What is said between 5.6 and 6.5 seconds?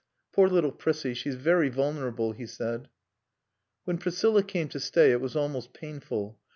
painful.